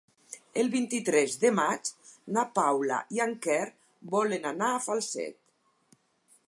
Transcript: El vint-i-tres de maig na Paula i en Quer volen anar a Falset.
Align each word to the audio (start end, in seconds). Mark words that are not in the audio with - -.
El 0.61 0.69
vint-i-tres 0.75 1.35
de 1.43 1.51
maig 1.59 1.91
na 2.37 2.47
Paula 2.55 2.97
i 3.17 3.21
en 3.27 3.35
Quer 3.47 3.65
volen 4.17 4.53
anar 4.55 4.71
a 4.79 4.83
Falset. 4.89 5.41